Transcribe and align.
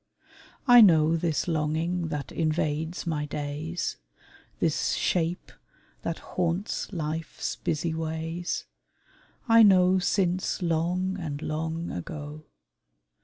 I 0.67 0.81
know 0.81 1.15
This 1.15 1.47
longing 1.47 2.07
that 2.07 2.31
invades 2.31 3.05
my 3.05 3.27
days; 3.27 3.97
This 4.59 4.93
shape 4.93 5.51
that 6.01 6.17
haunts 6.33 6.91
life's 6.91 7.55
busy 7.57 7.93
ways 7.93 8.65
I 9.47 9.61
know 9.61 9.99
since 9.99 10.59
long 10.63 11.19
and 11.19 11.39
long 11.43 11.91
ago. 11.91 12.45